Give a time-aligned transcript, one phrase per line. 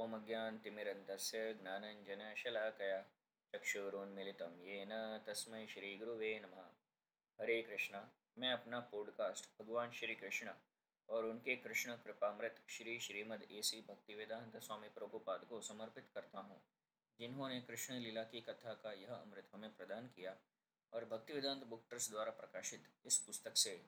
[0.00, 3.00] ॐ अज्ञानतिमिरन्तस्य ज्ञानञ्जनशलाकया
[3.54, 4.92] चक्षुरुन्मिलितं येन
[5.26, 6.70] तस्मै श्रीगुरुवे नमः।
[7.38, 8.00] हरे कृष्णा,
[8.38, 10.54] मैं अपना पॉडकास्ट भगवान श्री कृष्ण
[11.08, 16.60] और उनके कृष्ण कृपामृत श्री श्रीमद एसी भक्तिवेदांत स्वामी प्रभुपाद को समर्पित करता हूँ,
[17.18, 20.36] जिन्होंने कृष्ण लीला की कथा का यह अमृत हमें प्रदान किया
[20.92, 23.80] और भक्ति भक्तिवेदांत बुक ट्रस्ट द्वारा प्रकाशित इस पुस्तक से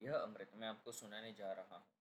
[0.00, 1.99] यह अमृत मैं आपको सुनाने जा रहा हूँ।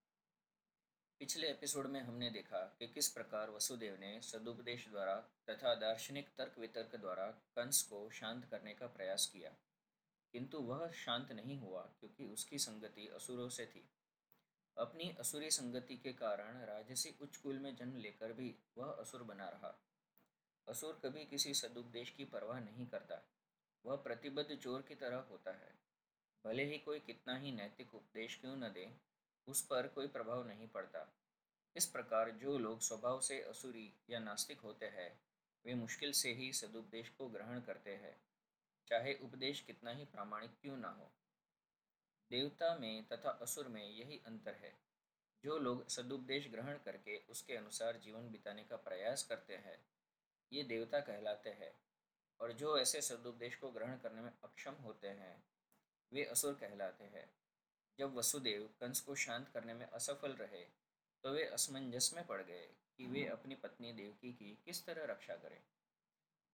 [1.20, 5.16] पिछले एपिसोड में हमने देखा कि किस प्रकार वसुदेव ने सदुपदेश द्वारा
[5.50, 9.56] तथा दार्शनिक तर्क वितर्क द्वारा कंस को शांत करने का प्रयास किया।
[10.34, 13.90] किंतु वह शांत नहीं हुआ क्योंकि उसकी संगति असुरों से थी।
[14.78, 19.50] अपनी असुरी संगति के कारण राजसी उच्च कुल में जन्म लेकर भी वह असुर बना
[19.50, 19.84] रहा।
[20.68, 23.22] असुर कभी किसी सदुपदेश की परवाह नहीं करता।
[23.86, 25.80] वह प्रतिबद्ध चोर की तरह होता है।
[26.46, 29.09] भले ही कोई कितना ही नैतिक उपदेश क्यों न दे
[29.50, 31.14] उस पर कोई प्रभाव नहीं पड़ता।
[31.76, 35.22] इस प्रकार जो लोग स्वभाव से असुरी या नास्तिक होते हैं,
[35.66, 38.22] वे मुश्किल से ही सदुपदेश को ग्रहण करते हैं।
[38.88, 41.12] चाहे उपदेश कितना ही प्रामाणिक क्यों ना हो।
[42.30, 44.80] देवता में तथा असुर में यही अंतर है।
[45.44, 49.86] जो लोग सदुपदेश ग्रहण करके उसके अनुसार जीवन बिताने का प्रयास करते हैं,
[50.54, 51.80] ये देवता कहलाते हैं।
[52.40, 55.44] और जो ऐसे सदुपदेश को ग्रहण करने में अक्षम होते हैं,
[56.14, 57.39] वे असुर कहलाते हैं।
[58.00, 60.64] जब वसुदेव कंस को शांत करने में असफल रहे
[61.24, 65.36] तो वे असमंजस में पड़ गए कि वे अपनी पत्नी देवकी की किस तरह रक्षा
[65.36, 65.60] करें।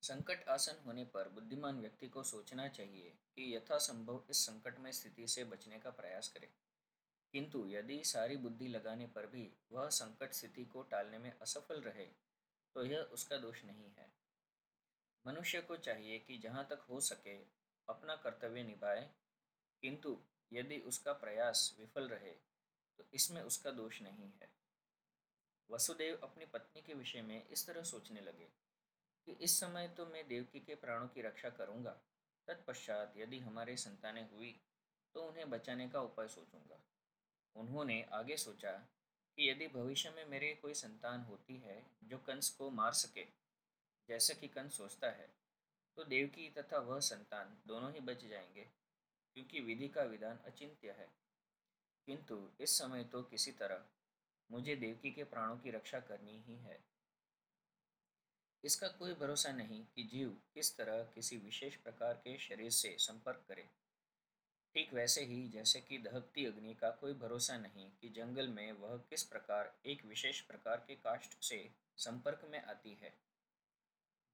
[0.03, 5.43] संकट आसन होने पर बुद्धिमान व्यक्ति को सोचना चाहिए कि यथासंभव इस संकटमय स्थिति से
[5.43, 6.49] बचने का प्रयास करे।
[7.33, 12.05] किंतु यदि सारी बुद्धि लगाने पर भी वह संकट स्थिति को टालने में असफल रहे
[12.75, 14.09] तो यह उसका दोष नहीं है।
[15.25, 17.35] मनुष्य को चाहिए कि जहाँ तक हो सके
[17.87, 19.09] अपना कर्तव्य निभाए
[19.83, 20.17] किंतु
[20.51, 22.31] यदि उसका प्रयास विफल रहे
[22.99, 24.49] तो इसमें उसका दोष नहीं है।
[25.69, 28.47] वसुदेव अपनी पत्नी के विषय में इस तरह सोचने लगे
[29.27, 31.91] कि इस समय तो मैं देवकी के प्राणों की रक्षा करूँगा,
[32.47, 34.55] तत्पश्चात यदि हमारे संतानें हुई
[35.15, 36.79] तो उन्हें बचाने का उपाय सोचूँगा।
[37.55, 42.69] उन्होंने आगे सोचा कि यदि भविष्य में मेरे कोई संतान होती है, जो कंस को
[42.71, 43.25] मार सके,
[44.09, 45.29] जैसा कि कंस सोचता है
[45.97, 48.67] तो देवकी तथा वह संतान दोनों ही बच जाएँगे।
[49.35, 51.09] क्योंकि विधि का विधान अचिंत्य है।
[52.05, 53.85] किंतु इस समय तो किसी तरह
[54.51, 56.83] मुझे देवकी के प्राणों की रक्षा करनी ही है।
[58.63, 63.45] इसका कोई भरोसा नहीं कि जीव किस तरह किसी विशेष प्रकार के शरीर से संपर्क
[63.47, 63.69] करे।
[64.73, 68.97] ठीक वैसे ही जैसे कि दहकती अग्नि का कोई भरोसा नहीं कि जंगल में वह
[68.97, 73.13] किस प्रकार एक विशेष प्रकार के काष्ठ से संपर्क में आती है।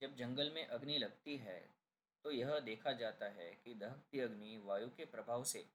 [0.02, 1.81] जब जंगल में अग्नि लगती है
[2.26, 5.66] तो यह देखा जाता है कि दहकती अग्नि वायु के प्रभाव से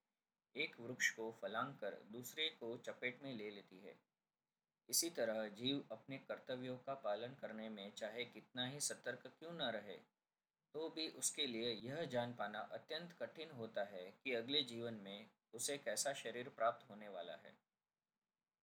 [0.54, 3.94] एक वृक्ष को फलांग कर दूसरे को चपेट में ले लेती है।
[4.88, 9.70] इसी तरह जीव अपने कर्तव्यों का पालन करने में चाहे कितना ही सतर्क क्यों न
[9.72, 9.96] रहे
[10.74, 15.26] तो भी उसके लिए यह जान पाना अत्यंत कठिन होता है कि अगले जीवन में
[15.54, 17.52] उसे कैसा शरीर प्राप्त होने वाला है।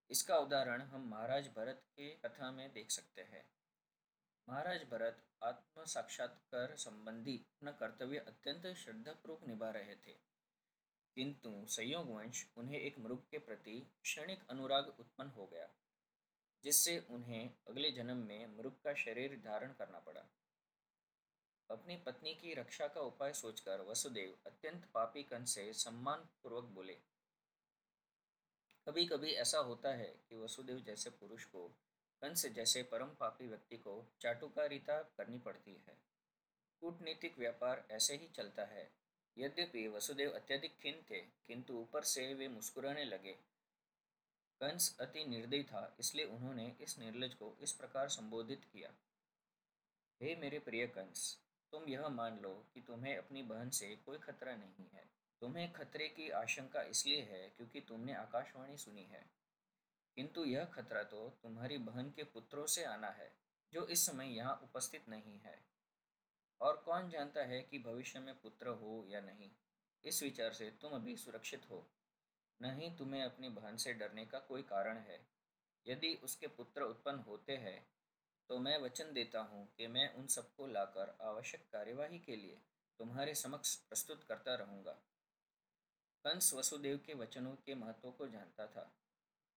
[0.10, 3.44] इसका उदाहरण हम महाराज भरत के कथा में देख सकते हैं।
[4.50, 10.14] महाराज भरत आत्म साक्षात्कार संबंधी अपना कर्तव्य अत्यंत श्रद्धापूर्वक निभा रहे थे।
[11.18, 15.68] किंतु संयोगवंश उन्हें एक मृग के प्रति क्षणिक अनुराग उत्पन्न हो गया,
[16.64, 20.22] जिससे उन्हें अगले जन्म में मृग का शरीर धारण करना पड़ा।
[21.70, 26.98] अपनी पत्नी की रक्षा का उपाय सोचकर वसुदेव अत्यंत पापी कन से सम्मान पूर्वक बोले
[28.88, 31.70] कभी कभी ऐसा होता है कि वसुदेव जैसे पुरुष को
[32.24, 35.98] कंस जैसे परम पापी व्यक्ति को चाटुकारिता करनी पड़ती है।
[36.82, 38.92] कूटनीतिक व्यापार ऐसे ही चलता है।
[39.38, 43.32] यद्यपि वसुदेव अत्यधिक खिन थे, किंतु ऊपर से वे मुस्कुराने लगे।
[44.62, 48.94] कंस अति निर्दयी था, इसलिए उन्होंने इस निर्लज को इस प्रकार संबोधित किया।
[50.22, 51.40] हे मेरे प्रिय कंस,
[51.72, 55.06] तुम यह मान लो कि तुम्हें अपनी बहन से कोई खतरा नहीं है।
[55.42, 59.43] तुम्हें खतरे की आशंका इसलिए है क्योंकि तुमने आकाशवाणी सुनी है।
[60.18, 63.32] किंतु यह खतरा तो तुम्हारी बहन के पुत्रों से आना है,
[63.74, 65.58] जो इस समय यहाँ उपस्थित नहीं है।
[66.62, 69.50] और कौन जानता है कि भविष्य में पुत्र हो या नहीं?
[70.04, 71.86] इस विचार से तुम अभी सुरक्षित हो।
[72.60, 75.20] नहीं, तुम्हें अपनी बहन से डरने का कोई कारण है।
[75.86, 77.82] यदि उसके पुत्र उत्पन्न होते हैं
[78.50, 82.58] तो मैं वचन देता हूँ कि मैं उन सबको लाकर आवश्यक कार्यवाही के लिए
[83.00, 84.92] तुम्हारे समक्ष प्रस्तुत करता रहूँगा।
[86.26, 88.92] कंस वसुदेव के वचनों के महत्व को जानता था।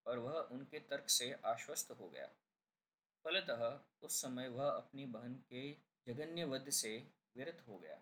[0.06, 2.26] और वह उनके तर्क से आश्वस्त हो गया।
[3.24, 5.72] फलतः उस समय वह अपनी बहन के
[6.06, 8.00] जगन्य वध से विरत हो गया।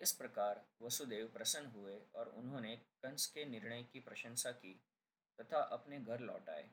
[0.00, 4.80] इस प्रकार वसुदेव प्रसन्न हुए और उन्होंने कंस के निर्णय की प्रशंसा की
[5.40, 6.70] तथा अपने घर लौट आए।